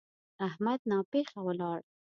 [0.47, 1.79] احمد ناپېښه ولاړ.